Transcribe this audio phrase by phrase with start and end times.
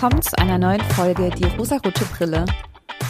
[0.00, 2.46] willkommen zu einer neuen Folge Die rosarote Brille.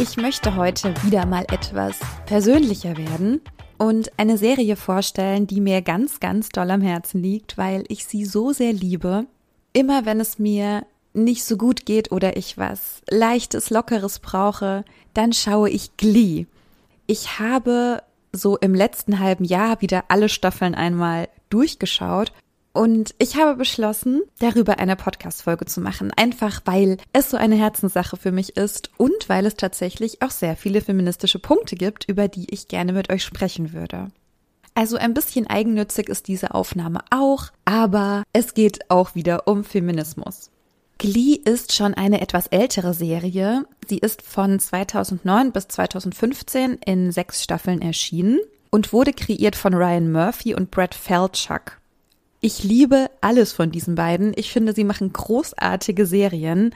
[0.01, 3.41] Ich möchte heute wieder mal etwas persönlicher werden
[3.79, 8.25] und eine Serie vorstellen, die mir ganz, ganz doll am Herzen liegt, weil ich sie
[8.25, 9.27] so sehr liebe.
[9.73, 14.85] Immer wenn es mir nicht so gut geht oder ich was leichtes, lockeres brauche,
[15.15, 16.47] dann schaue ich Glee.
[17.07, 18.03] Ich habe
[18.33, 22.33] so im letzten halben Jahr wieder alle Staffeln einmal durchgeschaut
[22.73, 26.13] und ich habe beschlossen, darüber eine Podcast-Folge zu machen.
[26.17, 30.57] Einfach weil es so eine Herzenssache für mich ist und weil es tatsächlich auch sehr
[30.57, 34.09] viele feministische Punkte gibt, über die ich gerne mit euch sprechen würde.
[34.75, 40.51] Also ein bisschen eigennützig ist diese Aufnahme auch, aber es geht auch wieder um Feminismus.
[40.99, 43.65] Glee ist schon eine etwas ältere Serie.
[43.89, 48.39] Sie ist von 2009 bis 2015 in sechs Staffeln erschienen
[48.71, 51.80] und wurde kreiert von Ryan Murphy und Brett Falchuk.
[52.43, 54.33] Ich liebe alles von diesen beiden.
[54.35, 56.75] Ich finde, sie machen großartige Serien.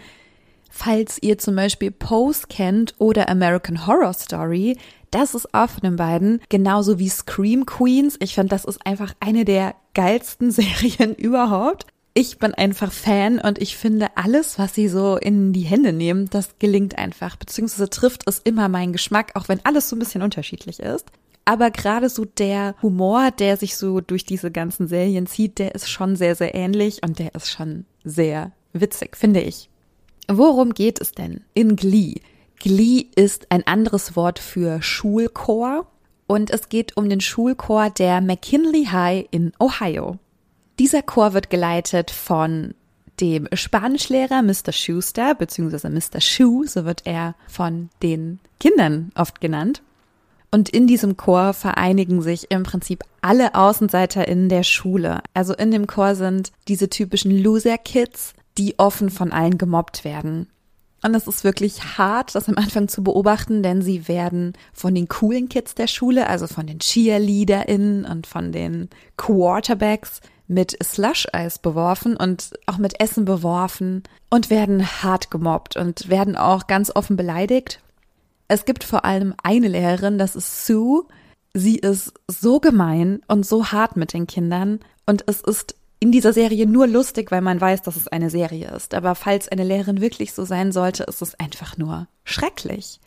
[0.70, 4.76] Falls ihr zum Beispiel Pose kennt oder American Horror Story,
[5.10, 6.42] das ist auch von den beiden.
[6.50, 8.16] Genauso wie Scream Queens.
[8.20, 11.86] Ich finde, das ist einfach eine der geilsten Serien überhaupt.
[12.12, 16.30] Ich bin einfach Fan und ich finde alles, was sie so in die Hände nehmen,
[16.30, 20.22] das gelingt einfach, beziehungsweise trifft es immer meinen Geschmack, auch wenn alles so ein bisschen
[20.22, 21.10] unterschiedlich ist.
[21.44, 25.90] Aber gerade so der Humor, der sich so durch diese ganzen Serien zieht, der ist
[25.90, 29.68] schon sehr, sehr ähnlich und der ist schon sehr witzig, finde ich.
[30.28, 32.20] Worum geht es denn in Glee?
[32.58, 35.86] Glee ist ein anderes Wort für Schulchor
[36.26, 40.18] und es geht um den Schulchor der McKinley High in Ohio.
[40.78, 42.74] Dieser Chor wird geleitet von
[43.20, 44.72] dem Spanischlehrer Mr.
[44.72, 46.20] Schuster, beziehungsweise Mr.
[46.20, 49.82] Shoe, so wird er von den Kindern oft genannt.
[50.54, 55.20] Und in diesem Chor vereinigen sich im Prinzip alle Außenseiter in der Schule.
[55.34, 60.48] Also in dem Chor sind diese typischen Loser-Kids, die offen von allen gemobbt werden.
[61.02, 65.08] Und es ist wirklich hart, das am Anfang zu beobachten, denn sie werden von den
[65.08, 72.16] coolen Kids der Schule, also von den CheerleaderInnen und von den Quarterbacks mit Slush-Eis beworfen
[72.16, 77.80] und auch mit Essen beworfen und werden hart gemobbt und werden auch ganz offen beleidigt
[78.54, 81.04] es gibt vor allem eine Lehrerin, das ist Sue.
[81.54, 86.32] Sie ist so gemein und so hart mit den Kindern und es ist in dieser
[86.32, 88.94] Serie nur lustig, weil man weiß, dass es eine Serie ist.
[88.94, 93.00] Aber falls eine Lehrerin wirklich so sein sollte, ist es einfach nur schrecklich.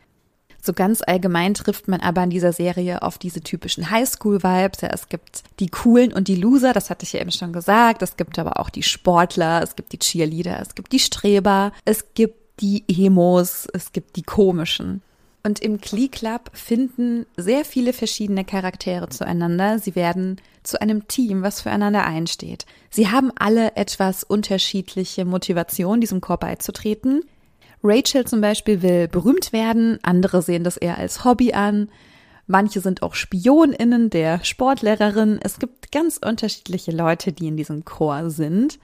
[0.62, 4.82] So ganz allgemein trifft man aber in dieser Serie auf diese typischen Highschool-Vibes.
[4.82, 8.02] Ja, es gibt die Coolen und die Loser, das hatte ich ja eben schon gesagt.
[8.02, 12.14] Es gibt aber auch die Sportler, es gibt die Cheerleader, es gibt die Streber, es
[12.16, 15.02] gibt die Emos, es gibt die komischen.
[15.48, 19.80] Und im Klee Club finden sehr viele verschiedene Charaktere zueinander.
[19.80, 22.66] Sie werden zu einem Team, was füreinander einsteht.
[22.90, 27.22] Sie haben alle etwas unterschiedliche Motivation, diesem Chor beizutreten.
[27.82, 31.88] Rachel zum Beispiel will berühmt werden, andere sehen das eher als Hobby an.
[32.48, 35.40] Manche sind auch SpionInnen der Sportlehrerin.
[35.42, 38.80] Es gibt ganz unterschiedliche Leute, die in diesem Chor sind.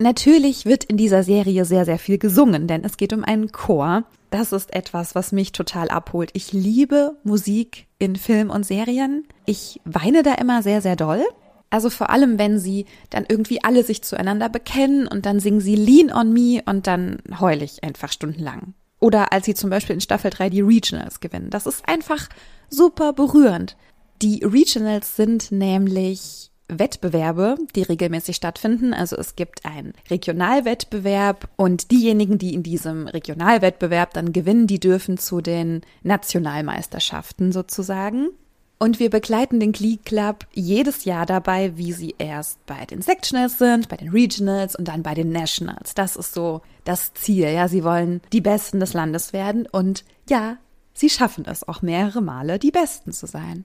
[0.00, 4.02] Natürlich wird in dieser Serie sehr, sehr viel gesungen, denn es geht um einen Chor
[4.30, 6.30] das ist etwas, was mich total abholt.
[6.34, 9.26] Ich liebe Musik in Film und Serien.
[9.46, 11.24] Ich weine da immer sehr, sehr doll.
[11.70, 15.76] Also vor allem, wenn sie dann irgendwie alle sich zueinander bekennen und dann singen sie
[15.76, 18.74] Lean on Me und dann heule ich einfach stundenlang.
[19.00, 21.50] Oder als sie zum Beispiel in Staffel 3 die Regionals gewinnen.
[21.50, 22.28] Das ist einfach
[22.68, 23.76] super berührend.
[24.22, 28.92] Die Regionals sind nämlich Wettbewerbe, die regelmäßig stattfinden.
[28.92, 35.18] Also es gibt einen Regionalwettbewerb und diejenigen, die in diesem Regionalwettbewerb dann gewinnen, die dürfen
[35.18, 38.28] zu den Nationalmeisterschaften sozusagen.
[38.78, 43.58] Und wir begleiten den Glee Club jedes Jahr dabei, wie sie erst bei den Sectionals
[43.58, 45.94] sind, bei den Regionals und dann bei den Nationals.
[45.94, 47.48] Das ist so das Ziel.
[47.48, 50.58] Ja, sie wollen die Besten des Landes werden und ja,
[50.94, 53.64] sie schaffen es auch mehrere Male, die Besten zu sein.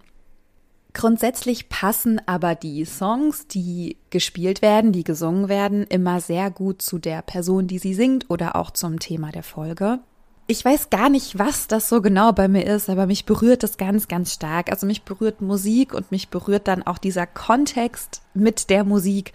[0.94, 7.00] Grundsätzlich passen aber die Songs, die gespielt werden, die gesungen werden, immer sehr gut zu
[7.00, 10.00] der Person, die sie singt oder auch zum Thema der Folge.
[10.45, 13.78] Ich weiß gar nicht, was das so genau bei mir ist, aber mich berührt das
[13.78, 14.69] ganz, ganz stark.
[14.72, 19.34] Also mich berührt Musik und mich berührt dann auch dieser Kontext mit der Musik.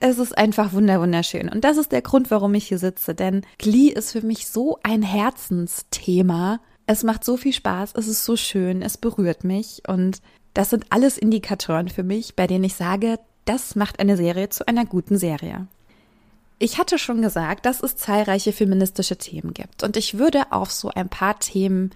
[0.00, 1.48] Es ist einfach wunderschön.
[1.48, 3.14] Und das ist der Grund, warum ich hier sitze.
[3.14, 6.60] Denn Glee ist für mich so ein Herzensthema.
[6.86, 10.20] Es macht so viel Spaß, es ist so schön, es berührt mich und
[10.60, 14.68] das sind alles Indikatoren für mich, bei denen ich sage, das macht eine Serie zu
[14.68, 15.66] einer guten Serie.
[16.58, 20.90] Ich hatte schon gesagt, dass es zahlreiche feministische Themen gibt und ich würde auf so
[20.90, 21.92] ein paar Themen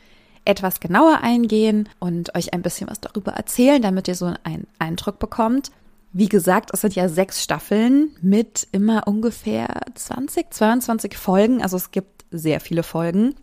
[0.46, 5.18] etwas genauer eingehen und euch ein bisschen was darüber erzählen, damit ihr so einen Eindruck
[5.18, 5.70] bekommt.
[6.14, 11.60] Wie gesagt, es sind ja sechs Staffeln mit immer ungefähr 20, 22 Folgen.
[11.60, 13.34] Also es gibt sehr viele Folgen.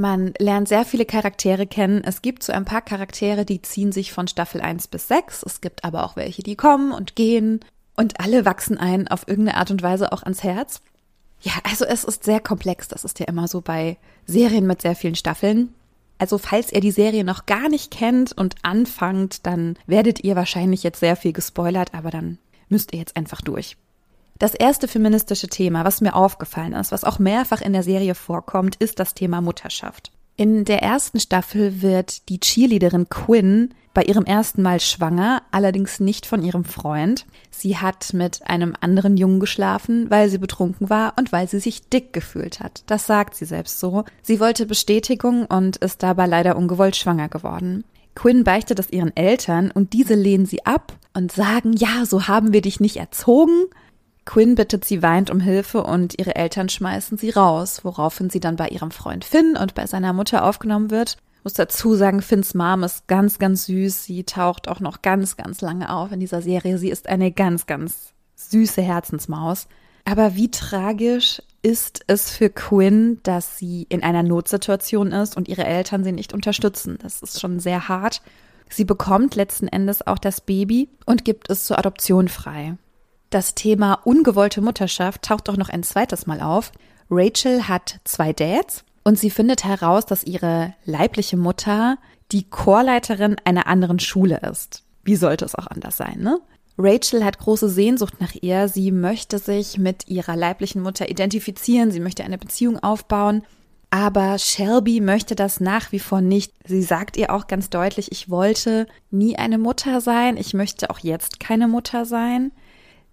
[0.00, 2.02] Man lernt sehr viele Charaktere kennen.
[2.02, 5.42] Es gibt so ein paar Charaktere, die ziehen sich von Staffel 1 bis 6.
[5.42, 7.60] Es gibt aber auch welche, die kommen und gehen.
[7.98, 10.80] Und alle wachsen einen auf irgendeine Art und Weise auch ans Herz.
[11.42, 12.88] Ja, also es ist sehr komplex.
[12.88, 15.74] Das ist ja immer so bei Serien mit sehr vielen Staffeln.
[16.16, 20.82] Also falls ihr die Serie noch gar nicht kennt und anfangt, dann werdet ihr wahrscheinlich
[20.82, 22.38] jetzt sehr viel gespoilert, aber dann
[22.70, 23.76] müsst ihr jetzt einfach durch.
[24.40, 28.74] Das erste feministische Thema, was mir aufgefallen ist, was auch mehrfach in der Serie vorkommt,
[28.76, 30.12] ist das Thema Mutterschaft.
[30.34, 36.24] In der ersten Staffel wird die Cheerleaderin Quinn bei ihrem ersten Mal schwanger, allerdings nicht
[36.24, 37.26] von ihrem Freund.
[37.50, 41.90] Sie hat mit einem anderen Jungen geschlafen, weil sie betrunken war und weil sie sich
[41.90, 42.82] dick gefühlt hat.
[42.86, 44.04] Das sagt sie selbst so.
[44.22, 47.84] Sie wollte Bestätigung und ist dabei leider ungewollt schwanger geworden.
[48.14, 52.54] Quinn beichtet das ihren Eltern und diese lehnen sie ab und sagen, ja, so haben
[52.54, 53.66] wir dich nicht erzogen.
[54.24, 58.56] Quinn bittet sie weint um Hilfe und ihre Eltern schmeißen sie raus, woraufhin sie dann
[58.56, 61.16] bei ihrem Freund Finn und bei seiner Mutter aufgenommen wird.
[61.38, 64.04] Ich muss dazu sagen, Finns Mom ist ganz, ganz süß.
[64.04, 66.76] Sie taucht auch noch ganz, ganz lange auf in dieser Serie.
[66.76, 69.66] Sie ist eine ganz, ganz süße Herzensmaus.
[70.04, 75.64] Aber wie tragisch ist es für Quinn, dass sie in einer Notsituation ist und ihre
[75.64, 76.98] Eltern sie nicht unterstützen.
[77.02, 78.22] Das ist schon sehr hart.
[78.68, 82.76] Sie bekommt letzten Endes auch das Baby und gibt es zur Adoption frei.
[83.30, 86.72] Das Thema ungewollte Mutterschaft taucht auch noch ein zweites Mal auf.
[87.08, 91.96] Rachel hat zwei Dads und sie findet heraus, dass ihre leibliche Mutter
[92.32, 94.82] die Chorleiterin einer anderen Schule ist.
[95.04, 96.40] Wie sollte es auch anders sein, ne?
[96.76, 98.68] Rachel hat große Sehnsucht nach ihr.
[98.68, 101.90] Sie möchte sich mit ihrer leiblichen Mutter identifizieren.
[101.90, 103.42] Sie möchte eine Beziehung aufbauen.
[103.90, 106.54] Aber Shelby möchte das nach wie vor nicht.
[106.64, 110.36] Sie sagt ihr auch ganz deutlich, ich wollte nie eine Mutter sein.
[110.36, 112.52] Ich möchte auch jetzt keine Mutter sein.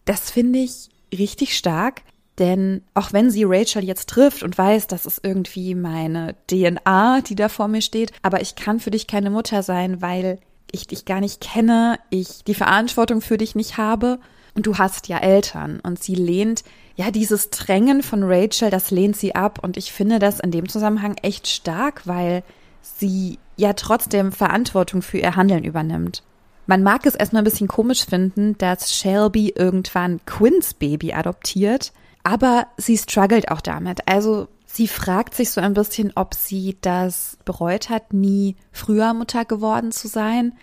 [0.07, 2.01] Das finde ich richtig stark,
[2.39, 7.35] denn auch wenn sie Rachel jetzt trifft und weiß, das ist irgendwie meine DNA, die
[7.35, 10.39] da vor mir steht, aber ich kann für dich keine Mutter sein, weil
[10.71, 14.19] ich dich gar nicht kenne, ich die Verantwortung für dich nicht habe
[14.55, 16.63] und du hast ja Eltern und sie lehnt
[16.95, 20.69] ja dieses Drängen von Rachel, das lehnt sie ab und ich finde das in dem
[20.69, 22.43] Zusammenhang echt stark, weil
[22.81, 26.23] sie ja trotzdem Verantwortung für ihr Handeln übernimmt.
[26.67, 31.93] Man mag es erstmal ein bisschen komisch finden, dass Shelby irgendwann Quins Baby adoptiert,
[32.23, 34.05] aber sie struggelt auch damit.
[34.05, 39.45] Also sie fragt sich so ein bisschen, ob sie das bereut hat, nie früher Mutter
[39.45, 40.53] geworden zu sein.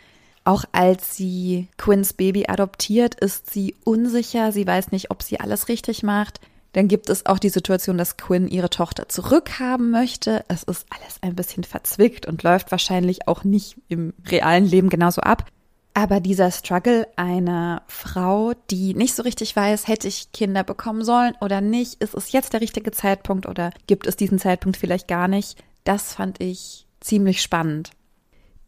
[0.45, 4.53] Auch als sie Quins Baby adoptiert, ist sie unsicher.
[4.53, 6.39] Sie weiß nicht, ob sie alles richtig macht.
[6.75, 10.45] Dann gibt es auch die Situation, dass Quinn ihre Tochter zurückhaben möchte.
[10.49, 15.23] Es ist alles ein bisschen verzwickt und läuft wahrscheinlich auch nicht im realen Leben genauso
[15.23, 15.47] ab.
[15.97, 21.35] Aber dieser Struggle einer Frau, die nicht so richtig weiß, hätte ich Kinder bekommen sollen
[21.41, 25.29] oder nicht, ist es jetzt der richtige Zeitpunkt oder gibt es diesen Zeitpunkt vielleicht gar
[25.29, 27.91] nicht, das fand ich ziemlich spannend.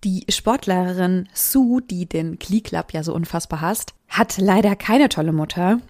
[0.04, 5.32] Die Sportlerin Sue, die den Glee Club ja so unfassbar hasst, hat leider keine tolle
[5.32, 5.80] Mutter.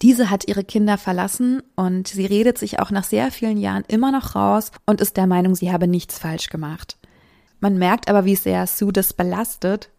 [0.00, 4.12] Diese hat ihre Kinder verlassen und sie redet sich auch nach sehr vielen Jahren immer
[4.12, 6.98] noch raus und ist der Meinung, sie habe nichts falsch gemacht.
[7.58, 9.90] Man merkt aber, wie sehr Sue das belastet,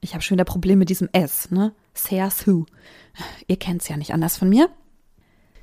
[0.00, 1.72] ich habe schon wieder Probleme mit diesem S, ne?
[1.94, 2.66] Sehr Sue.
[3.46, 4.68] Ihr kennt's ja nicht anders von mir.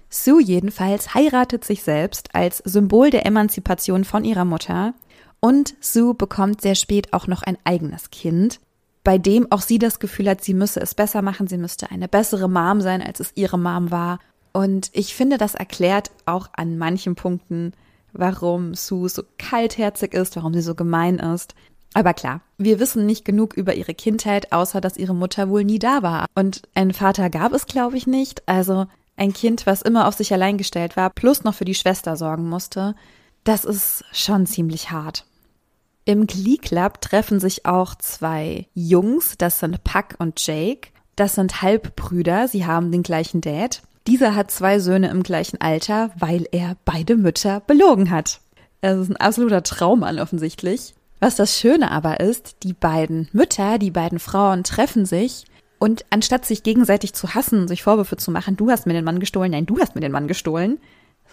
[0.09, 4.93] Sue jedenfalls heiratet sich selbst als Symbol der Emanzipation von ihrer Mutter
[5.39, 8.59] und Sue bekommt sehr spät auch noch ein eigenes Kind,
[9.03, 12.07] bei dem auch sie das Gefühl hat, sie müsse es besser machen, sie müsste eine
[12.07, 14.19] bessere Mom sein, als es ihre Mom war.
[14.53, 17.73] Und ich finde, das erklärt auch an manchen Punkten,
[18.13, 21.55] warum Sue so kaltherzig ist, warum sie so gemein ist.
[21.95, 25.79] Aber klar, wir wissen nicht genug über ihre Kindheit, außer dass ihre Mutter wohl nie
[25.79, 26.25] da war.
[26.35, 28.43] Und einen Vater gab es, glaube ich, nicht.
[28.47, 32.17] Also ein Kind, was immer auf sich allein gestellt war, plus noch für die Schwester
[32.17, 32.95] sorgen musste,
[33.45, 35.25] das ist schon ziemlich hart.
[36.03, 40.89] Im Glee Club treffen sich auch zwei Jungs, das sind Puck und Jake.
[41.15, 43.83] Das sind Halbbrüder, sie haben den gleichen Dad.
[44.05, 48.41] Dieser hat zwei Söhne im gleichen Alter, weil er beide Mütter belogen hat.
[48.81, 50.93] Es ist ein absoluter Traummann offensichtlich.
[51.25, 55.45] Was das Schöne aber ist, die beiden Mütter, die beiden Frauen treffen sich
[55.79, 59.19] und anstatt sich gegenseitig zu hassen, sich Vorwürfe zu machen, du hast mir den Mann
[59.19, 60.77] gestohlen, nein, du hast mir den Mann gestohlen,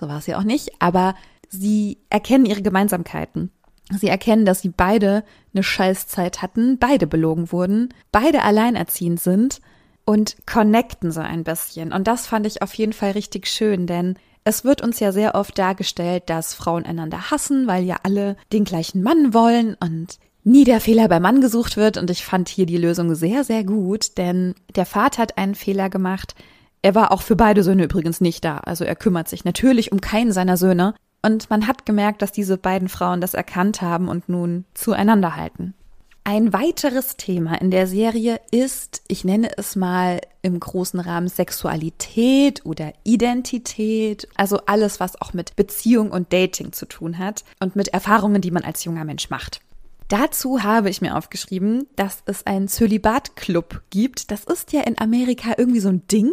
[0.01, 1.15] so war es ja auch nicht, aber
[1.51, 3.51] sie erkennen ihre Gemeinsamkeiten.
[3.91, 9.61] Sie erkennen, dass sie beide eine Scheißzeit hatten, beide belogen wurden, beide alleinerziehend sind
[10.07, 11.93] und connecten so ein bisschen.
[11.93, 15.35] Und das fand ich auf jeden Fall richtig schön, denn es wird uns ja sehr
[15.35, 20.65] oft dargestellt, dass Frauen einander hassen, weil ja alle den gleichen Mann wollen und nie
[20.65, 24.19] der Fehler beim Mann gesucht wird und ich fand hier die Lösung sehr, sehr gut,
[24.19, 26.35] denn der Vater hat einen Fehler gemacht.
[26.83, 30.01] Er war auch für beide Söhne übrigens nicht da, also er kümmert sich natürlich um
[30.01, 30.95] keinen seiner Söhne
[31.25, 35.75] und man hat gemerkt, dass diese beiden Frauen das erkannt haben und nun zueinander halten.
[36.25, 42.65] Ein weiteres Thema in der Serie ist, ich nenne es mal im großen Rahmen Sexualität
[42.65, 47.89] oder Identität, also alles, was auch mit Beziehung und Dating zu tun hat und mit
[47.89, 49.63] Erfahrungen, die man als junger Mensch macht.
[50.07, 54.31] Dazu habe ich mir aufgeschrieben, dass es einen Zölibat-Club gibt.
[54.31, 56.31] Das ist ja in Amerika irgendwie so ein Ding.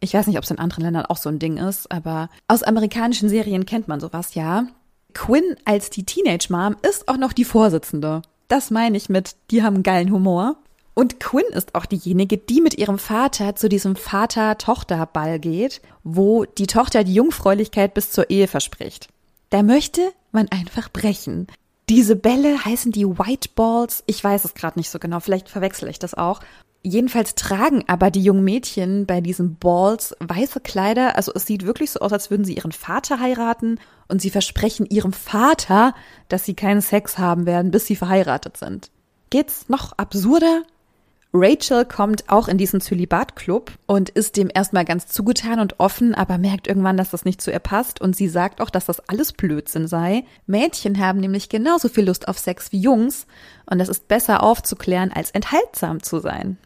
[0.00, 2.62] Ich weiß nicht, ob es in anderen Ländern auch so ein Ding ist, aber aus
[2.62, 4.66] amerikanischen Serien kennt man sowas ja.
[5.14, 8.20] Quinn als die Teenage Mom ist auch noch die Vorsitzende.
[8.50, 10.56] Das meine ich mit, die haben geilen Humor.
[10.94, 16.66] Und Quinn ist auch diejenige, die mit ihrem Vater zu diesem Vater-Tochter-Ball geht, wo die
[16.66, 19.06] Tochter die Jungfräulichkeit bis zur Ehe verspricht.
[19.50, 20.00] Da möchte
[20.32, 21.46] man einfach brechen.
[21.88, 24.02] Diese Bälle heißen die White Balls.
[24.06, 26.40] Ich weiß es gerade nicht so genau, vielleicht verwechsel ich das auch.
[26.82, 31.16] Jedenfalls tragen aber die jungen Mädchen bei diesen Balls weiße Kleider.
[31.16, 34.86] Also es sieht wirklich so aus, als würden sie ihren Vater heiraten und sie versprechen
[34.86, 35.94] ihrem Vater,
[36.28, 38.90] dass sie keinen Sex haben werden, bis sie verheiratet sind.
[39.28, 40.62] Geht's noch absurder?
[41.32, 46.38] Rachel kommt auch in diesen Zölibatclub und ist dem erstmal ganz zugetan und offen, aber
[46.38, 49.32] merkt irgendwann, dass das nicht zu ihr passt und sie sagt auch, dass das alles
[49.32, 50.24] Blödsinn sei.
[50.46, 53.26] Mädchen haben nämlich genauso viel Lust auf Sex wie Jungs
[53.66, 56.58] und es ist besser aufzuklären, als enthaltsam zu sein.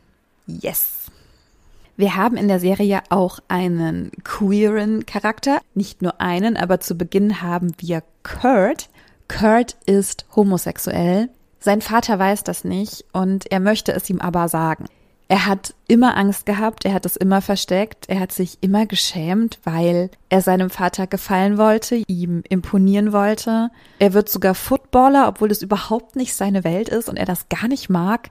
[0.46, 1.10] Yes.
[1.96, 5.60] Wir haben in der Serie auch einen queeren Charakter.
[5.74, 8.88] Nicht nur einen, aber zu Beginn haben wir Kurt.
[9.28, 11.28] Kurt ist homosexuell.
[11.60, 14.86] Sein Vater weiß das nicht und er möchte es ihm aber sagen.
[15.28, 19.58] Er hat immer Angst gehabt, er hat es immer versteckt, er hat sich immer geschämt,
[19.64, 23.70] weil er seinem Vater gefallen wollte, ihm imponieren wollte.
[23.98, 27.68] Er wird sogar Footballer, obwohl es überhaupt nicht seine Welt ist und er das gar
[27.68, 28.30] nicht mag.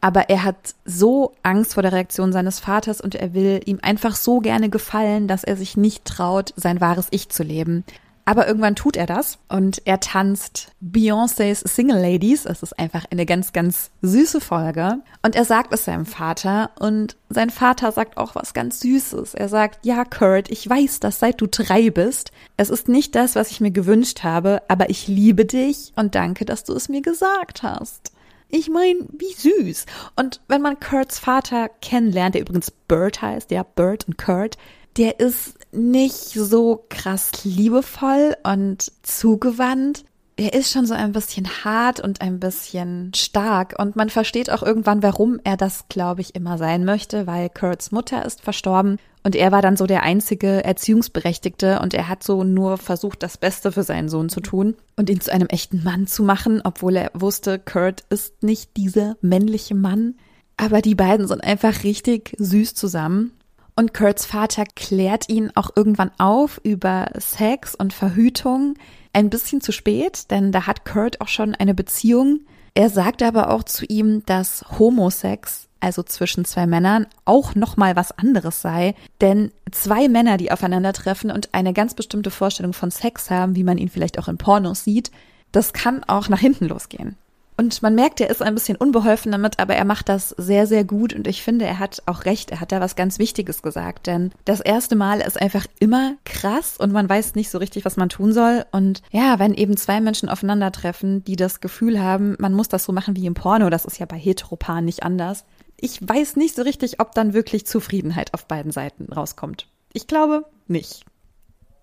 [0.00, 4.16] Aber er hat so Angst vor der Reaktion seines Vaters und er will ihm einfach
[4.16, 7.84] so gerne gefallen, dass er sich nicht traut, sein wahres Ich zu leben.
[8.30, 12.44] Aber irgendwann tut er das und er tanzt Beyoncés Single Ladies.
[12.44, 15.00] Es ist einfach eine ganz, ganz süße Folge.
[15.22, 19.34] Und er sagt es seinem Vater und sein Vater sagt auch was ganz Süßes.
[19.34, 22.30] Er sagt, ja, Kurt, ich weiß das, seit du drei bist.
[22.56, 26.44] Es ist nicht das, was ich mir gewünscht habe, aber ich liebe dich und danke,
[26.44, 28.12] dass du es mir gesagt hast.
[28.50, 29.86] Ich meine, wie süß.
[30.16, 34.56] Und wenn man Kurts Vater kennenlernt, der übrigens Bert heißt, ja, Bert und Kurt,
[34.96, 40.04] der ist nicht so krass liebevoll und zugewandt.
[40.40, 44.62] Er ist schon so ein bisschen hart und ein bisschen stark und man versteht auch
[44.62, 49.36] irgendwann, warum er das, glaube ich, immer sein möchte, weil Kurts Mutter ist verstorben und
[49.36, 53.70] er war dann so der einzige Erziehungsberechtigte und er hat so nur versucht, das Beste
[53.70, 57.10] für seinen Sohn zu tun und ihn zu einem echten Mann zu machen, obwohl er
[57.12, 60.14] wusste, Kurt ist nicht dieser männliche Mann.
[60.56, 63.32] Aber die beiden sind einfach richtig süß zusammen.
[63.76, 68.76] Und Kurts Vater klärt ihn auch irgendwann auf über Sex und Verhütung.
[69.12, 72.40] Ein bisschen zu spät, denn da hat Kurt auch schon eine Beziehung.
[72.74, 78.12] Er sagt aber auch zu ihm, dass Homosex also zwischen zwei Männern, auch nochmal was
[78.12, 78.94] anderes sei.
[79.20, 83.78] Denn zwei Männer, die aufeinandertreffen und eine ganz bestimmte Vorstellung von Sex haben, wie man
[83.78, 85.10] ihn vielleicht auch in Pornos sieht,
[85.52, 87.16] das kann auch nach hinten losgehen.
[87.60, 90.82] Und man merkt, er ist ein bisschen unbeholfen damit, aber er macht das sehr, sehr
[90.82, 92.50] gut und ich finde, er hat auch recht.
[92.50, 96.78] Er hat da was ganz Wichtiges gesagt, denn das erste Mal ist einfach immer krass
[96.78, 98.64] und man weiß nicht so richtig, was man tun soll.
[98.72, 102.92] Und ja, wenn eben zwei Menschen aufeinandertreffen, die das Gefühl haben, man muss das so
[102.92, 105.44] machen wie im Porno, das ist ja bei Heteropaaren nicht anders,
[105.76, 109.68] ich weiß nicht so richtig, ob dann wirklich Zufriedenheit auf beiden Seiten rauskommt.
[109.92, 111.04] Ich glaube nicht.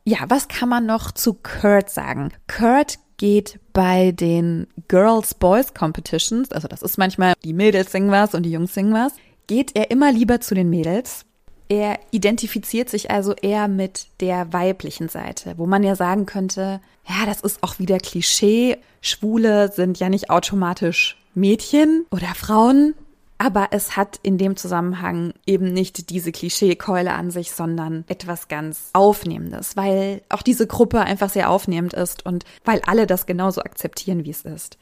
[0.05, 2.31] Ja, was kann man noch zu Kurt sagen?
[2.47, 8.33] Kurt geht bei den Girls Boys Competitions, also das ist manchmal die Mädels singen was
[8.33, 9.13] und die Jungs singen was,
[9.47, 11.25] geht er immer lieber zu den Mädels.
[11.69, 17.25] Er identifiziert sich also eher mit der weiblichen Seite, wo man ja sagen könnte, ja,
[17.25, 18.77] das ist auch wieder Klischee.
[19.01, 22.95] Schwule sind ja nicht automatisch Mädchen oder Frauen,
[23.37, 28.89] aber es hat in dem Zusammenhang eben nicht diese Klischeekeule an sich, sondern etwas ganz
[28.93, 34.25] Aufnehmendes, weil auch diese Gruppe einfach sehr aufnehmend ist und weil alle das genauso akzeptieren,
[34.25, 34.77] wie es ist.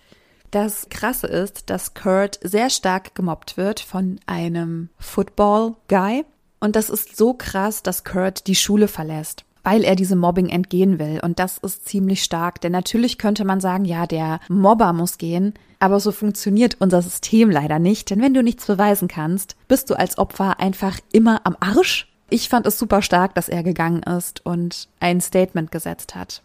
[0.51, 6.23] Das Krasse ist, dass Kurt sehr stark gemobbt wird von einem Football-Guy.
[6.61, 10.99] Und das ist so krass, dass Kurt die Schule verlässt weil er diesem Mobbing entgehen
[10.99, 11.19] will.
[11.21, 15.53] Und das ist ziemlich stark, denn natürlich könnte man sagen, ja, der Mobber muss gehen,
[15.79, 19.95] aber so funktioniert unser System leider nicht, denn wenn du nichts beweisen kannst, bist du
[19.95, 22.07] als Opfer einfach immer am Arsch.
[22.29, 26.41] Ich fand es super stark, dass er gegangen ist und ein Statement gesetzt hat.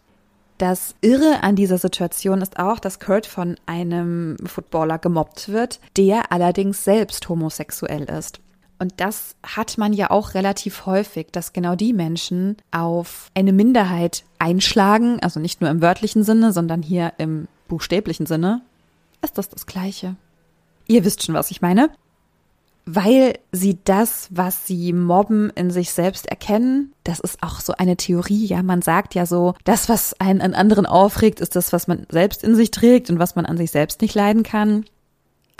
[0.59, 6.33] Das Irre an dieser Situation ist auch, dass Kurt von einem Footballer gemobbt wird, der
[6.33, 8.41] allerdings selbst homosexuell ist.
[8.81, 14.25] Und das hat man ja auch relativ häufig, dass genau die Menschen auf eine Minderheit
[14.39, 18.63] einschlagen, also nicht nur im wörtlichen Sinne, sondern hier im buchstäblichen Sinne.
[19.21, 20.17] Ist das das Gleiche?
[20.87, 21.91] Ihr wisst schon, was ich meine.
[22.87, 26.95] Weil sie das, was sie mobben, in sich selbst erkennen.
[27.05, 28.63] Das ist auch so eine Theorie, ja.
[28.63, 32.43] Man sagt ja so, das, was einen an anderen aufregt, ist das, was man selbst
[32.43, 34.87] in sich trägt und was man an sich selbst nicht leiden kann.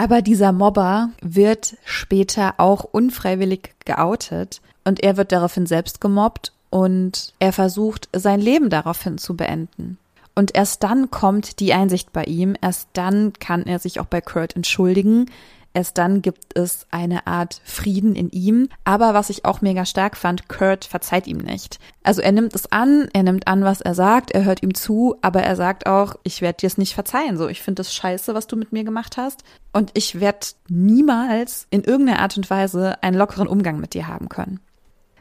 [0.01, 7.35] Aber dieser Mobber wird später auch unfreiwillig geoutet und er wird daraufhin selbst gemobbt und
[7.39, 9.99] er versucht, sein Leben daraufhin zu beenden.
[10.35, 14.23] Und erst dann kommt die Einsicht bei ihm, erst dann kann er sich auch bei
[14.23, 15.27] Kurt entschuldigen,
[15.73, 18.69] Erst dann gibt es eine Art Frieden in ihm.
[18.85, 21.79] Aber was ich auch mega stark fand, Kurt verzeiht ihm nicht.
[22.03, 25.17] Also er nimmt es an, er nimmt an, was er sagt, er hört ihm zu,
[25.23, 27.37] aber er sagt auch, ich werde dir es nicht verzeihen.
[27.37, 29.45] So, ich finde es scheiße, was du mit mir gemacht hast.
[29.73, 34.29] Und ich werde niemals in irgendeiner Art und Weise einen lockeren Umgang mit dir haben
[34.29, 34.59] können.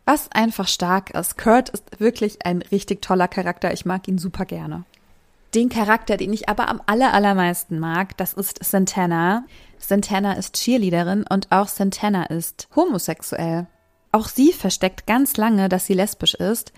[0.05, 1.37] Was einfach stark ist.
[1.37, 3.71] Kurt ist wirklich ein richtig toller Charakter.
[3.71, 4.85] Ich mag ihn super gerne.
[5.53, 9.45] Den Charakter, den ich aber am allermeisten mag, das ist Santana.
[9.79, 13.67] Santana ist Cheerleaderin und auch Santana ist homosexuell.
[14.11, 16.73] Auch sie versteckt ganz lange, dass sie lesbisch ist.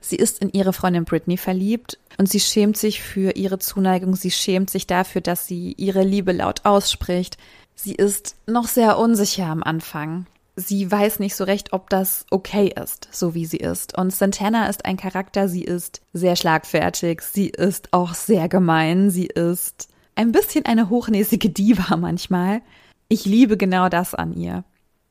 [0.00, 4.16] Sie ist in ihre Freundin Britney verliebt und sie schämt sich für ihre Zuneigung.
[4.16, 7.38] Sie schämt sich dafür, dass sie ihre Liebe laut ausspricht.
[7.74, 10.26] Sie ist noch sehr unsicher am Anfang.
[10.56, 13.98] Sie weiß nicht so recht, ob das okay ist, so wie sie ist.
[13.98, 19.26] Und Santana ist ein Charakter, sie ist sehr schlagfertig, sie ist auch sehr gemein, sie
[19.26, 22.62] ist ein bisschen eine hochnäsige Diva manchmal.
[23.08, 24.64] Ich liebe genau das an ihr.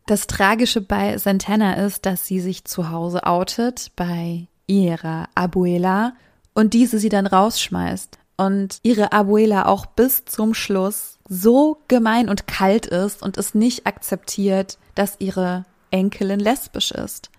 [0.06, 6.14] Das Tragische bei Santana ist, dass sie sich zu Hause outet bei ihrer Abuela
[6.54, 8.18] und diese sie dann rausschmeißt.
[8.36, 13.86] Und ihre Abuela auch bis zum Schluss so gemein und kalt ist und es nicht
[13.86, 17.30] akzeptiert, dass ihre Enkelin lesbisch ist.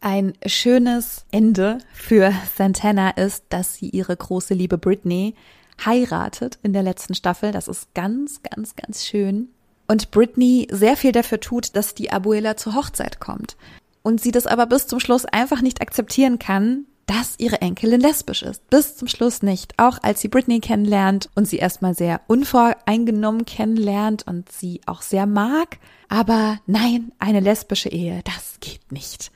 [0.00, 5.34] Ein schönes Ende für Santana ist, dass sie ihre große Liebe Britney
[5.86, 7.52] heiratet in der letzten Staffel.
[7.52, 9.48] Das ist ganz, ganz, ganz schön.
[9.88, 13.56] Und Britney sehr viel dafür tut, dass die Abuela zur Hochzeit kommt.
[14.02, 18.42] Und sie das aber bis zum Schluss einfach nicht akzeptieren kann, dass ihre Enkelin lesbisch
[18.42, 18.68] ist.
[18.70, 19.74] Bis zum Schluss nicht.
[19.76, 25.26] Auch als sie Britney kennenlernt und sie erstmal sehr unvoreingenommen kennenlernt und sie auch sehr
[25.26, 25.78] mag.
[26.08, 29.30] Aber nein, eine lesbische Ehe, das geht nicht.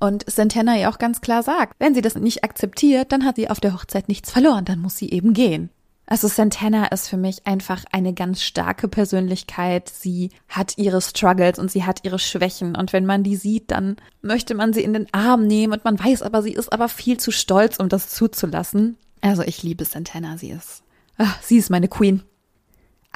[0.00, 3.50] Und Santana ja auch ganz klar sagt, wenn sie das nicht akzeptiert, dann hat sie
[3.50, 5.70] auf der Hochzeit nichts verloren, dann muss sie eben gehen.
[6.10, 9.90] Also Santana ist für mich einfach eine ganz starke Persönlichkeit.
[9.90, 12.74] Sie hat ihre Struggles und sie hat ihre Schwächen.
[12.76, 16.02] Und wenn man die sieht, dann möchte man sie in den Arm nehmen und man
[16.02, 18.96] weiß aber, sie ist aber viel zu stolz, um das zuzulassen.
[19.20, 20.82] Also ich liebe Santana, sie ist,
[21.18, 22.22] ach, sie ist meine Queen.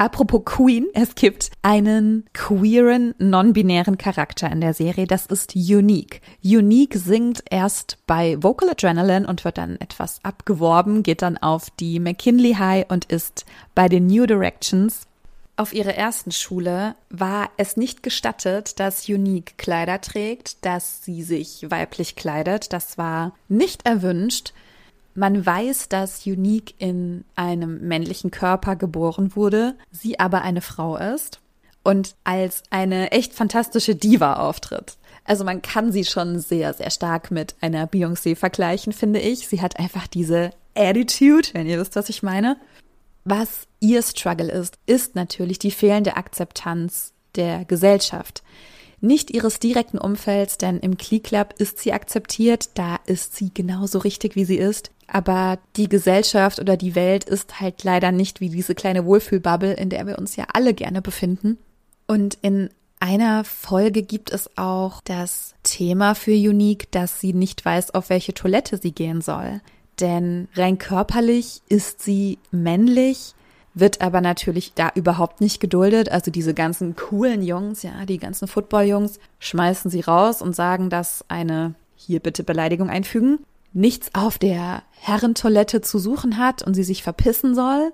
[0.02, 6.20] Apropos Queen, es gibt einen queeren, non-binären Charakter in der Serie, das ist Unique.
[6.42, 12.00] Unique singt erst bei Vocal Adrenaline und wird dann etwas abgeworben, geht dann auf die
[12.00, 13.44] McKinley High und ist
[13.76, 15.02] bei den New Directions.
[15.54, 21.70] Auf ihrer ersten Schule war es nicht gestattet, dass Unique Kleider trägt, dass sie sich
[21.70, 22.72] weiblich kleidet.
[22.72, 24.52] Das war nicht erwünscht.
[25.14, 31.40] Man weiß, dass Unique in einem männlichen Körper geboren wurde, sie aber eine Frau ist
[31.82, 34.96] und als eine echt fantastische Diva auftritt.
[35.24, 39.46] Also man kann sie schon sehr, sehr stark mit einer Beyoncé vergleichen, finde ich.
[39.48, 42.56] Sie hat einfach diese Attitude, wenn ihr wisst, was ich meine.
[43.24, 48.42] Was ihr Struggle ist, ist natürlich die fehlende Akzeptanz der Gesellschaft
[49.02, 53.98] nicht ihres direkten Umfelds, denn im Klee Club ist sie akzeptiert, da ist sie genauso
[53.98, 54.92] richtig, wie sie ist.
[55.14, 59.90] Aber die Gesellschaft oder die Welt ist halt leider nicht wie diese kleine Wohlfühlbubble, in
[59.90, 61.58] der wir uns ja alle gerne befinden.
[62.06, 67.92] Und in einer Folge gibt es auch das Thema für Unique, dass sie nicht weiß,
[67.92, 69.60] auf welche Toilette sie gehen soll.
[70.00, 73.34] Denn rein körperlich ist sie männlich,
[73.74, 76.10] wird aber natürlich da überhaupt nicht geduldet.
[76.10, 81.22] Also diese ganzen coolen Jungs, ja, die ganzen Football-Jungs schmeißen sie raus und sagen, dass
[81.28, 83.40] eine hier bitte Beleidigung einfügen,
[83.72, 87.92] nichts auf der Herrentoilette zu suchen hat und sie sich verpissen soll.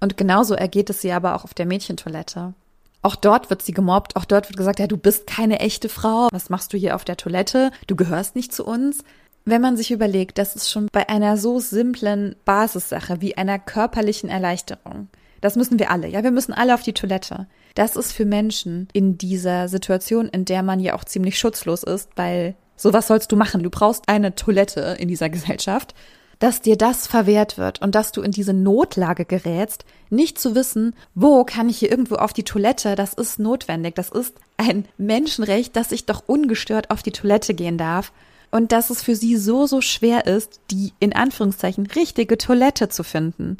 [0.00, 2.54] Und genauso ergeht es sie aber auch auf der Mädchentoilette.
[3.02, 6.28] Auch dort wird sie gemobbt, auch dort wird gesagt, ja, du bist keine echte Frau,
[6.32, 9.04] was machst du hier auf der Toilette, du gehörst nicht zu uns.
[9.44, 14.28] Wenn man sich überlegt, dass es schon bei einer so simplen Basissache wie einer körperlichen
[14.28, 15.08] Erleichterung,
[15.40, 17.46] das müssen wir alle, ja, wir müssen alle auf die Toilette.
[17.76, 22.10] Das ist für Menschen in dieser Situation, in der man ja auch ziemlich schutzlos ist,
[22.16, 23.62] weil sowas sollst du machen.
[23.62, 25.94] Du brauchst eine Toilette in dieser Gesellschaft.
[26.38, 30.94] dass dir das verwehrt wird und dass du in diese Notlage gerätst, nicht zu wissen,
[31.14, 35.74] wo kann ich hier irgendwo auf die Toilette, das ist notwendig, das ist ein Menschenrecht,
[35.76, 38.12] dass ich doch ungestört auf die Toilette gehen darf
[38.50, 43.02] und dass es für sie so, so schwer ist, die in Anführungszeichen richtige Toilette zu
[43.02, 43.56] finden.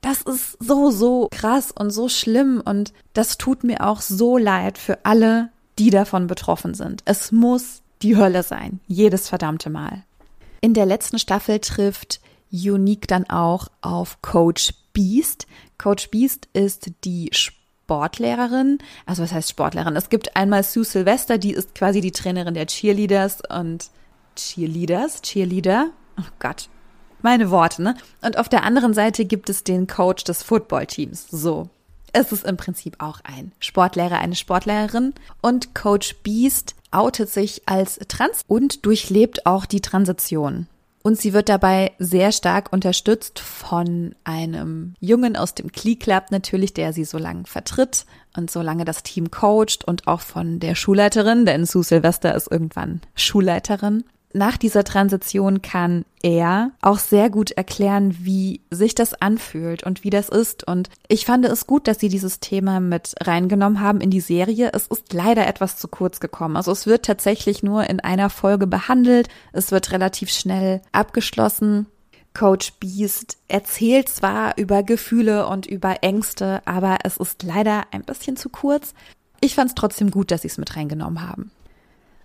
[0.00, 4.78] Das ist so, so krass und so schlimm und das tut mir auch so leid
[4.78, 7.02] für alle, die davon betroffen sind.
[7.04, 10.04] Es muss die Hölle sein, jedes verdammte Mal.
[10.60, 15.46] In der letzten Staffel trifft Unique dann auch auf Coach Beast.
[15.76, 18.78] Coach Beast ist die Sportlehrerin.
[19.06, 19.96] Also was heißt Sportlehrerin?
[19.96, 23.90] Es gibt einmal Sue Sylvester, die ist quasi die Trainerin der Cheerleaders und
[24.34, 25.90] Cheerleaders, Cheerleader.
[26.18, 26.68] Oh Gott,
[27.22, 27.96] meine Worte, ne?
[28.22, 31.28] Und auf der anderen Seite gibt es den Coach des Footballteams.
[31.30, 31.68] So.
[32.12, 35.14] Es ist im Prinzip auch ein Sportlehrer, eine Sportlehrerin.
[35.42, 40.66] Und Coach Beast outet sich als trans und durchlebt auch die Transition.
[41.02, 46.74] Und sie wird dabei sehr stark unterstützt von einem Jungen aus dem Klee Club natürlich,
[46.74, 48.04] der sie so lange vertritt
[48.36, 52.50] und so lange das Team coacht und auch von der Schulleiterin, denn Sue Sylvester ist
[52.50, 59.84] irgendwann Schulleiterin nach dieser Transition kann er auch sehr gut erklären, wie sich das anfühlt
[59.84, 60.64] und wie das ist.
[60.64, 64.70] Und ich fand es gut, dass sie dieses Thema mit reingenommen haben in die Serie.
[64.74, 66.56] Es ist leider etwas zu kurz gekommen.
[66.56, 69.28] Also es wird tatsächlich nur in einer Folge behandelt.
[69.52, 71.86] Es wird relativ schnell abgeschlossen.
[72.34, 78.36] Coach Beast erzählt zwar über Gefühle und über Ängste, aber es ist leider ein bisschen
[78.36, 78.94] zu kurz.
[79.40, 81.50] Ich fand es trotzdem gut, dass sie es mit reingenommen haben.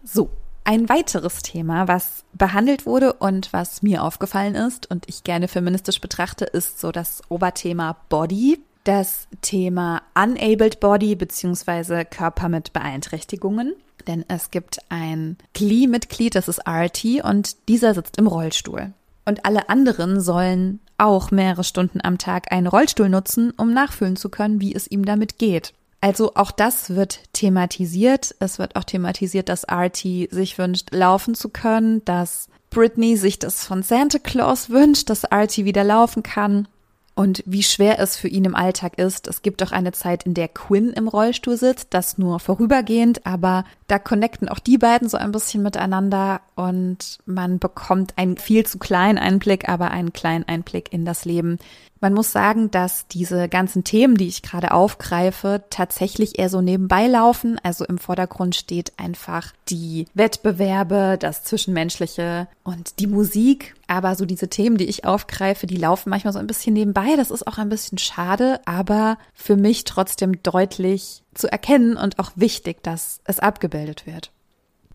[0.04, 0.30] So,
[0.64, 6.00] ein weiteres Thema, was behandelt wurde und was mir aufgefallen ist und ich gerne feministisch
[6.00, 13.74] betrachte, ist so das Oberthema Body, das Thema Unabled Body beziehungsweise Körper mit Beeinträchtigungen.
[14.08, 18.94] Denn es gibt ein CLI-Mitglied, das ist RT, und dieser sitzt im Rollstuhl.
[19.26, 24.30] Und alle anderen sollen auch mehrere Stunden am Tag einen Rollstuhl nutzen, um nachfühlen zu
[24.30, 25.74] können, wie es ihm damit geht.
[26.04, 28.36] Also auch das wird thematisiert.
[28.40, 33.66] Es wird auch thematisiert, dass Artie sich wünscht, laufen zu können, dass Britney sich das
[33.66, 36.68] von Santa Claus wünscht, dass Artie wieder laufen kann
[37.16, 39.30] und wie schwer es für ihn im Alltag ist.
[39.30, 43.64] Es gibt auch eine Zeit, in der Quinn im Rollstuhl sitzt, das nur vorübergehend, aber
[43.88, 48.78] da connecten auch die beiden so ein bisschen miteinander und man bekommt einen viel zu
[48.78, 51.60] kleinen Einblick, aber einen kleinen Einblick in das Leben.
[52.04, 57.08] Man muss sagen, dass diese ganzen Themen, die ich gerade aufgreife, tatsächlich eher so nebenbei
[57.08, 57.58] laufen.
[57.64, 63.76] Also im Vordergrund steht einfach die Wettbewerbe, das Zwischenmenschliche und die Musik.
[63.88, 67.16] Aber so diese Themen, die ich aufgreife, die laufen manchmal so ein bisschen nebenbei.
[67.16, 72.34] Das ist auch ein bisschen schade, aber für mich trotzdem deutlich zu erkennen und auch
[72.36, 74.34] wichtig, dass es abgebildet wird.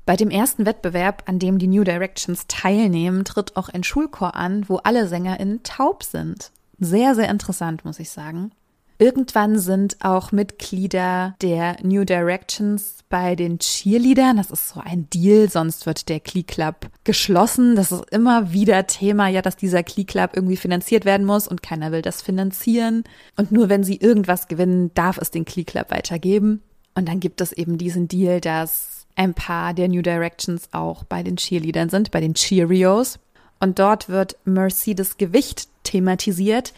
[0.05, 4.69] Bei dem ersten Wettbewerb, an dem die New Directions teilnehmen, tritt auch ein Schulchor an,
[4.69, 6.51] wo alle SängerInnen taub sind.
[6.79, 8.53] Sehr, sehr interessant, muss ich sagen.
[9.01, 14.39] Irgendwann sind auch Mitglieder der New Directions bei den Cheerleadern.
[14.39, 17.77] Das ist so ein Deal, sonst wird der Klee Club geschlossen.
[17.77, 21.63] Das ist immer wieder Thema, ja, dass dieser Klee Club irgendwie finanziert werden muss und
[21.63, 23.05] keiner will das finanzieren.
[23.37, 26.63] Und nur wenn sie irgendwas gewinnen, darf es den Klee Club weitergeben.
[26.97, 31.23] Und dann gibt es eben diesen Deal, dass ein paar der New Directions auch bei
[31.23, 33.21] den Cheerleadern sind, bei den Cheerios.
[33.61, 36.73] Und dort wird Mercedes Gewicht thematisiert.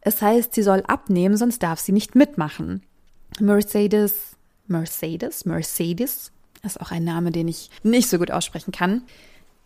[0.00, 2.82] Es heißt, sie soll abnehmen, sonst darf sie nicht mitmachen.
[3.40, 9.02] Mercedes, Mercedes, Mercedes ist auch ein Name, den ich nicht so gut aussprechen kann.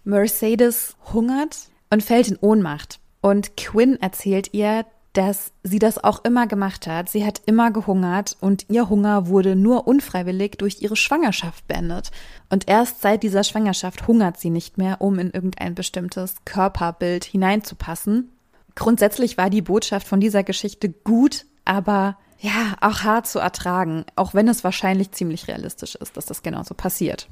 [0.05, 3.01] Mercedes hungert und fällt in Ohnmacht.
[3.21, 7.09] Und Quinn erzählt ihr, dass sie das auch immer gemacht hat.
[7.09, 12.11] Sie hat immer gehungert und ihr Hunger wurde nur unfreiwillig durch ihre Schwangerschaft beendet.
[12.49, 18.31] Und erst seit dieser Schwangerschaft hungert sie nicht mehr, um in irgendein bestimmtes Körperbild hineinzupassen.
[18.75, 24.33] Grundsätzlich war die Botschaft von dieser Geschichte gut, aber ja, auch hart zu ertragen, auch
[24.33, 27.29] wenn es wahrscheinlich ziemlich realistisch ist, dass das genauso passiert.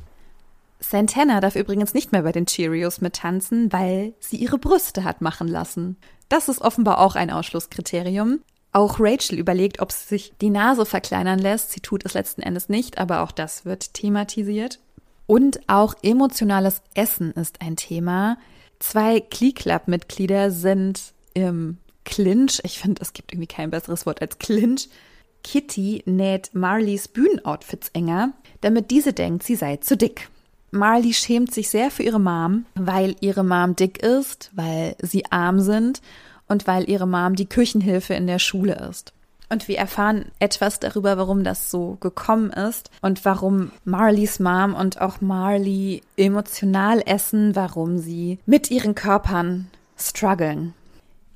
[0.80, 5.48] Santana darf übrigens nicht mehr bei den Cheerios mittanzen, weil sie ihre Brüste hat machen
[5.48, 5.96] lassen.
[6.28, 8.40] Das ist offenbar auch ein Ausschlusskriterium.
[8.72, 11.72] Auch Rachel überlegt, ob sie sich die Nase verkleinern lässt.
[11.72, 14.78] Sie tut es letzten Endes nicht, aber auch das wird thematisiert.
[15.26, 18.38] Und auch emotionales Essen ist ein Thema.
[18.78, 21.12] Zwei Klee Club Mitglieder sind
[21.46, 24.88] im Clinch, ich finde, es gibt irgendwie kein besseres Wort als Clinch,
[25.44, 30.28] Kitty näht Marleys Bühnenoutfits enger, damit diese denkt, sie sei zu dick.
[30.70, 35.60] Marley schämt sich sehr für ihre Mom, weil ihre Mom dick ist, weil sie arm
[35.60, 36.02] sind
[36.46, 39.12] und weil ihre Mom die Küchenhilfe in der Schule ist.
[39.50, 45.00] Und wir erfahren etwas darüber, warum das so gekommen ist und warum Marleys Mom und
[45.00, 50.74] auch Marley emotional essen, warum sie mit ihren Körpern strugglen.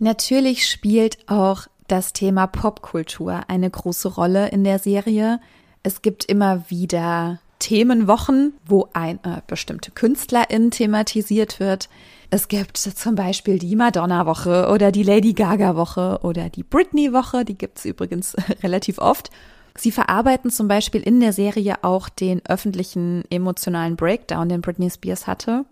[0.03, 5.38] Natürlich spielt auch das Thema Popkultur eine große Rolle in der Serie.
[5.85, 11.88] Es gibt immer wieder Themenwochen, wo eine bestimmte Künstlerin thematisiert wird.
[12.31, 17.79] Es gibt zum Beispiel die Madonna-Woche oder die Lady Gaga-Woche oder die Britney-Woche, die gibt
[17.79, 18.35] es übrigens
[18.65, 19.31] relativ oft.
[19.79, 25.29] Sie verarbeiten zum Beispiel in der Serie auch den öffentlichen emotionalen Breakdown, den Britney Spears
[25.29, 25.65] hatte.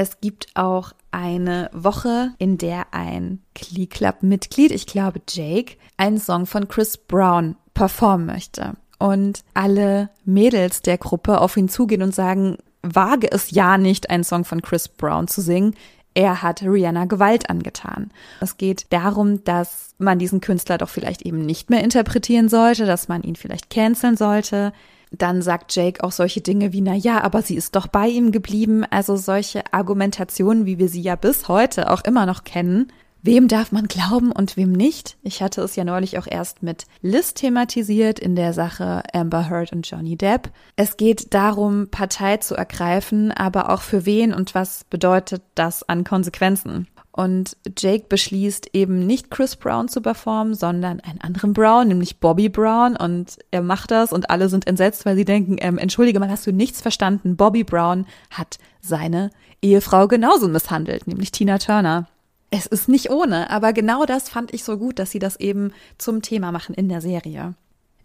[0.00, 6.16] Es gibt auch eine Woche, in der ein Glee Club Mitglied, ich glaube Jake, einen
[6.16, 8.78] Song von Chris Brown performen möchte.
[8.98, 14.24] Und alle Mädels der Gruppe auf ihn zugehen und sagen, wage es ja nicht, einen
[14.24, 15.74] Song von Chris Brown zu singen.
[16.14, 18.10] Er hat Rihanna Gewalt angetan.
[18.40, 23.08] Es geht darum, dass man diesen Künstler doch vielleicht eben nicht mehr interpretieren sollte, dass
[23.08, 24.72] man ihn vielleicht canceln sollte,
[25.10, 28.32] dann sagt Jake auch solche Dinge wie, na ja, aber sie ist doch bei ihm
[28.32, 28.84] geblieben.
[28.88, 32.92] Also solche Argumentationen, wie wir sie ja bis heute auch immer noch kennen.
[33.22, 35.18] Wem darf man glauben und wem nicht?
[35.22, 39.72] Ich hatte es ja neulich auch erst mit Liz thematisiert in der Sache Amber Heard
[39.72, 40.50] und Johnny Depp.
[40.76, 46.04] Es geht darum, Partei zu ergreifen, aber auch für wen und was bedeutet das an
[46.04, 46.88] Konsequenzen.
[47.20, 52.48] Und Jake beschließt eben nicht Chris Brown zu performen, sondern einen anderen Brown, nämlich Bobby
[52.48, 52.96] Brown.
[52.96, 56.46] Und er macht das und alle sind entsetzt, weil sie denken, ähm, entschuldige mal, hast
[56.46, 57.36] du nichts verstanden?
[57.36, 62.08] Bobby Brown hat seine Ehefrau genauso misshandelt, nämlich Tina Turner.
[62.50, 65.74] Es ist nicht ohne, aber genau das fand ich so gut, dass sie das eben
[65.98, 67.52] zum Thema machen in der Serie.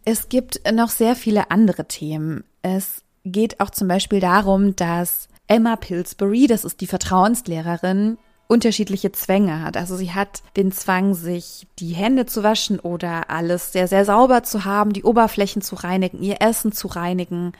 [0.03, 2.43] Es gibt noch sehr viele andere Themen.
[2.63, 9.61] Es geht auch zum Beispiel darum, dass Emma Pillsbury, das ist die Vertrauenslehrerin, unterschiedliche Zwänge
[9.61, 9.77] hat.
[9.77, 14.43] Also sie hat den Zwang, sich die Hände zu waschen oder alles sehr, sehr sauber
[14.43, 17.53] zu haben, die Oberflächen zu reinigen, ihr Essen zu reinigen.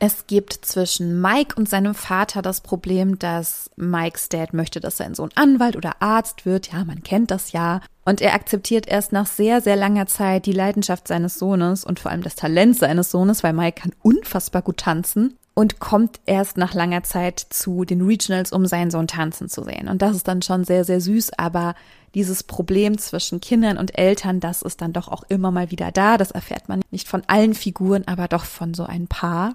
[0.00, 5.14] Es gibt zwischen Mike und seinem Vater das Problem, dass Mikes Dad möchte, dass sein
[5.14, 6.72] Sohn Anwalt oder Arzt wird.
[6.72, 7.80] Ja, man kennt das ja.
[8.04, 12.10] Und er akzeptiert erst nach sehr, sehr langer Zeit die Leidenschaft seines Sohnes und vor
[12.10, 16.74] allem das Talent seines Sohnes, weil Mike kann unfassbar gut tanzen und kommt erst nach
[16.74, 19.88] langer Zeit zu den Regionals, um seinen Sohn tanzen zu sehen.
[19.88, 21.74] Und das ist dann schon sehr, sehr süß, aber
[22.14, 26.18] dieses Problem zwischen Kindern und Eltern, das ist dann doch auch immer mal wieder da.
[26.18, 29.54] Das erfährt man nicht von allen Figuren, aber doch von so ein paar.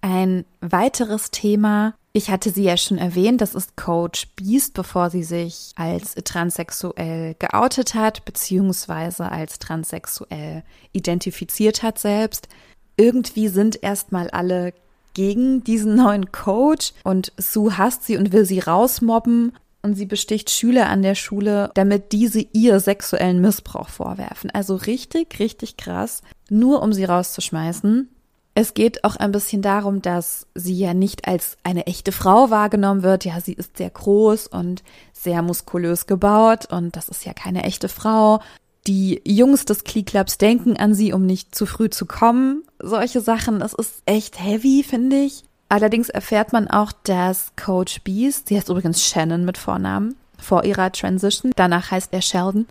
[0.00, 5.22] Ein weiteres Thema, ich hatte sie ja schon erwähnt, das ist Coach Beast, bevor sie
[5.22, 12.48] sich als transsexuell geoutet hat, beziehungsweise als transsexuell identifiziert hat selbst.
[12.96, 14.72] Irgendwie sind erstmal alle
[15.14, 20.50] gegen diesen neuen Coach und Sue hasst sie und will sie rausmobben und sie besticht
[20.50, 24.50] Schüler an der Schule, damit diese ihr sexuellen Missbrauch vorwerfen.
[24.50, 28.08] Also richtig, richtig krass, nur um sie rauszuschmeißen.
[28.54, 33.02] Es geht auch ein bisschen darum, dass sie ja nicht als eine echte Frau wahrgenommen
[33.02, 33.24] wird.
[33.24, 37.88] Ja, sie ist sehr groß und sehr muskulös gebaut und das ist ja keine echte
[37.88, 38.40] Frau.
[38.86, 42.62] Die Jungs des Klee Clubs denken an sie, um nicht zu früh zu kommen.
[42.78, 45.44] Solche Sachen, das ist echt heavy, finde ich.
[45.68, 50.90] Allerdings erfährt man auch, dass Coach Beast, sie heißt übrigens Shannon mit Vornamen, vor ihrer
[50.90, 52.66] Transition, danach heißt er Sheldon,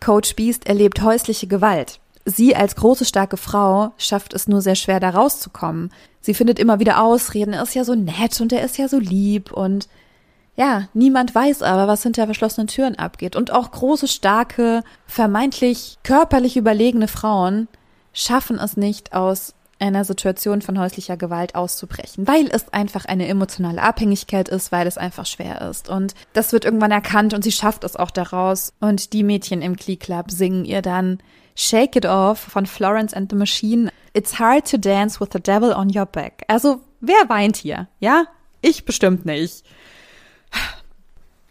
[0.00, 2.00] Coach Beast erlebt häusliche Gewalt.
[2.24, 5.92] Sie als große, starke Frau schafft es nur sehr schwer, da rauszukommen.
[6.20, 8.98] Sie findet immer wieder Ausreden, er ist ja so nett und er ist ja so
[8.98, 9.88] lieb und
[10.56, 13.36] ja, niemand weiß aber, was hinter verschlossenen Türen abgeht.
[13.36, 17.68] Und auch große, starke, vermeintlich körperlich überlegene Frauen
[18.12, 23.82] schaffen es nicht aus einer Situation von häuslicher Gewalt auszubrechen, weil es einfach eine emotionale
[23.82, 25.88] Abhängigkeit ist, weil es einfach schwer ist.
[25.88, 28.72] Und das wird irgendwann erkannt und sie schafft es auch daraus.
[28.80, 31.18] Und die Mädchen im Glee Club singen ihr dann
[31.56, 33.90] Shake It Off von Florence and the Machine.
[34.12, 36.44] It's hard to dance with the devil on your back.
[36.46, 37.88] Also, wer weint hier?
[37.98, 38.24] Ja?
[38.60, 39.64] Ich bestimmt nicht.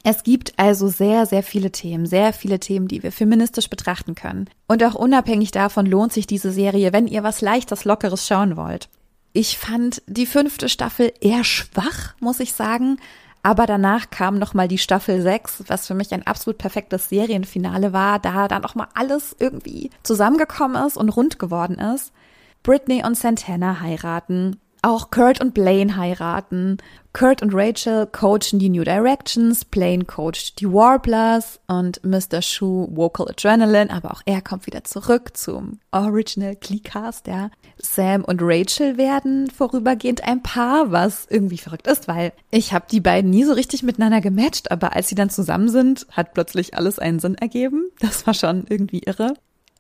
[0.03, 4.49] Es gibt also sehr, sehr viele Themen, sehr viele Themen, die wir feministisch betrachten können.
[4.67, 8.89] Und auch unabhängig davon lohnt sich diese Serie, wenn ihr was leichtes, lockeres schauen wollt.
[9.31, 12.97] Ich fand die fünfte Staffel eher schwach, muss ich sagen.
[13.43, 18.19] Aber danach kam nochmal die Staffel 6, was für mich ein absolut perfektes Serienfinale war,
[18.19, 22.13] da da nochmal alles irgendwie zusammengekommen ist und rund geworden ist.
[22.61, 26.78] Britney und Santana heiraten, auch Kurt und Blaine heiraten.
[27.13, 32.41] Kurt und Rachel coachen die New Directions, Blaine coacht die Warblers und Mr.
[32.41, 37.50] Shu Vocal Adrenaline, aber auch er kommt wieder zurück zum Original Cast, ja.
[37.78, 43.02] Sam und Rachel werden vorübergehend ein Paar, was irgendwie verrückt ist, weil ich habe die
[43.02, 47.00] beiden nie so richtig miteinander gematcht, aber als sie dann zusammen sind, hat plötzlich alles
[47.00, 47.89] einen Sinn ergeben.
[48.00, 49.36] Das war schon irgendwie irre.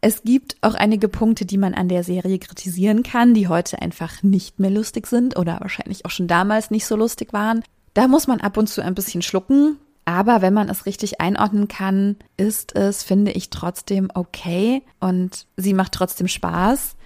[0.05, 4.21] Es gibt auch einige Punkte, die man an der Serie kritisieren kann, die heute einfach
[4.21, 7.63] nicht mehr lustig sind oder wahrscheinlich auch schon damals nicht so lustig waren.
[7.93, 9.77] Da muss man ab und zu ein bisschen schlucken.
[10.03, 15.73] Aber wenn man es richtig einordnen kann, ist es, finde ich, trotzdem okay und sie
[15.73, 16.97] macht trotzdem Spaß.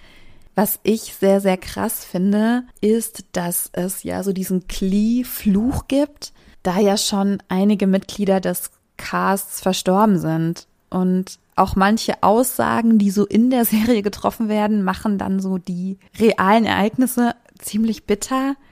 [0.56, 6.32] Was ich sehr, sehr krass finde, ist, dass es ja so diesen Klee-Fluch gibt,
[6.64, 10.66] da ja schon einige Mitglieder des Casts verstorben sind.
[10.90, 15.98] Und auch manche Aussagen, die so in der Serie getroffen werden, machen dann so die
[16.18, 18.56] realen Ereignisse ziemlich bitter.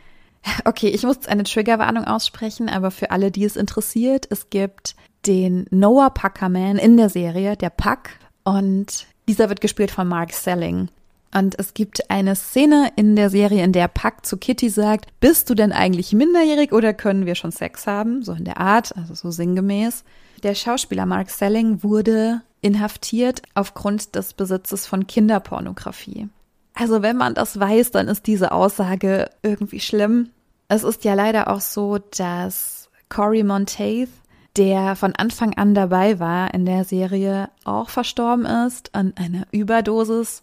[0.65, 4.95] Okay, ich muss eine Triggerwarnung aussprechen, aber für alle, die es interessiert, es gibt
[5.27, 8.11] den Noah Puckerman in der Serie, der Puck,
[8.45, 10.89] und dieser wird gespielt von Mark Selling.
[11.35, 15.51] Und es gibt eine Szene in der Serie, in der Puck zu Kitty sagt, bist
[15.51, 18.23] du denn eigentlich minderjährig oder können wir schon Sex haben?
[18.23, 20.05] So in der Art, also so sinngemäß.
[20.45, 26.29] Der Schauspieler Mark Selling wurde inhaftiert aufgrund des Besitzes von Kinderpornografie.
[26.75, 30.31] Also wenn man das weiß, dann ist diese Aussage irgendwie schlimm.
[30.69, 34.11] Es ist ja leider auch so, dass Corey Monteith,
[34.57, 40.43] der von Anfang an dabei war in der Serie, auch verstorben ist an einer Überdosis.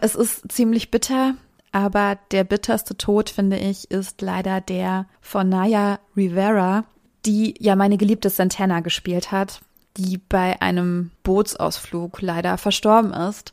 [0.00, 1.34] Es ist ziemlich bitter,
[1.70, 6.84] aber der bitterste Tod, finde ich, ist leider der von Naya Rivera,
[7.24, 9.60] die ja meine geliebte Santana gespielt hat,
[9.96, 13.52] die bei einem Bootsausflug leider verstorben ist.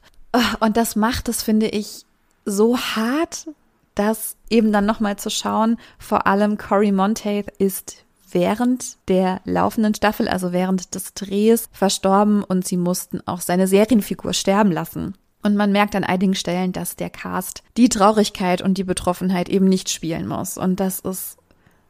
[0.59, 2.05] Und das macht es, finde ich,
[2.45, 3.47] so hart,
[3.95, 5.77] das eben dann nochmal zu schauen.
[5.97, 12.65] Vor allem Cory Monteith ist während der laufenden Staffel, also während des Drehs, verstorben und
[12.65, 15.15] sie mussten auch seine Serienfigur sterben lassen.
[15.41, 19.65] Und man merkt an einigen Stellen, dass der Cast die Traurigkeit und die Betroffenheit eben
[19.65, 20.57] nicht spielen muss.
[20.57, 21.37] Und das ist,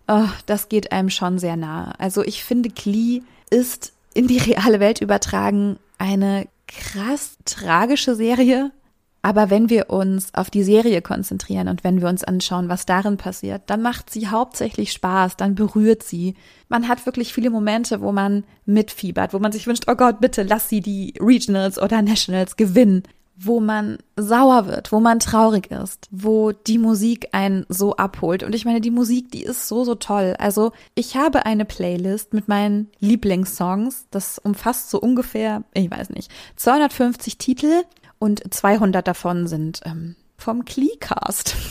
[0.07, 1.99] oh, das geht einem schon sehr nahe.
[1.99, 5.77] Also ich finde, Glee ist in die reale Welt übertragen.
[5.97, 8.71] Eine krass tragische Serie,
[9.21, 13.15] aber wenn wir uns auf die Serie konzentrieren und wenn wir uns anschauen, was darin
[13.15, 16.35] passiert, dann macht sie hauptsächlich Spaß, dann berührt sie.
[16.67, 20.43] Man hat wirklich viele Momente, wo man mitfiebert, wo man sich wünscht, oh Gott, bitte
[20.43, 23.03] lass sie die Regionals oder Nationals gewinnen,
[23.41, 28.43] wo man sauer wird, wo man traurig ist, wo die Musik einen so abholt.
[28.43, 30.35] Und ich meine, die Musik, die ist so, so toll.
[30.37, 34.07] Also ich habe eine Playlist mit meinen Lieblingssongs.
[34.11, 37.83] Das umfasst so ungefähr, ich weiß nicht, 250 Titel
[38.19, 41.55] und 200 davon sind ähm, vom Kleecast.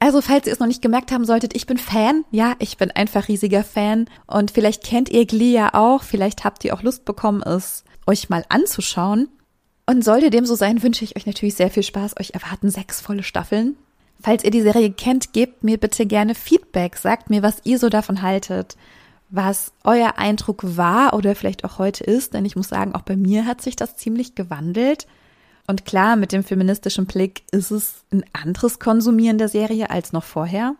[0.00, 2.24] Also, falls ihr es noch nicht gemerkt haben solltet, ich bin Fan.
[2.30, 4.08] Ja, ich bin einfach riesiger Fan.
[4.28, 6.04] Und vielleicht kennt ihr Glee ja auch.
[6.04, 9.28] Vielleicht habt ihr auch Lust bekommen, es euch mal anzuschauen.
[9.88, 12.20] Und sollte dem so sein, wünsche ich euch natürlich sehr viel Spaß.
[12.20, 13.74] Euch erwarten sechs volle Staffeln.
[14.20, 16.98] Falls ihr die Serie kennt, gebt mir bitte gerne Feedback.
[16.98, 18.76] Sagt mir, was ihr so davon haltet.
[19.30, 22.34] Was euer Eindruck war oder vielleicht auch heute ist.
[22.34, 25.06] Denn ich muss sagen, auch bei mir hat sich das ziemlich gewandelt.
[25.66, 30.24] Und klar, mit dem feministischen Blick ist es ein anderes Konsumieren der Serie als noch
[30.24, 30.74] vorher.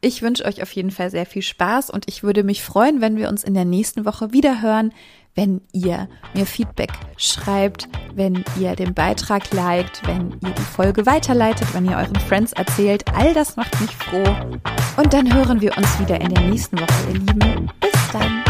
[0.00, 3.16] Ich wünsche euch auf jeden Fall sehr viel Spaß und ich würde mich freuen, wenn
[3.16, 4.92] wir uns in der nächsten Woche wieder hören,
[5.34, 11.72] wenn ihr mir Feedback schreibt, wenn ihr den Beitrag liked, wenn ihr die Folge weiterleitet,
[11.74, 13.04] wenn ihr euren Friends erzählt.
[13.14, 14.36] All das macht mich froh.
[14.96, 17.70] Und dann hören wir uns wieder in der nächsten Woche, ihr Lieben.
[17.80, 18.44] Bis dann.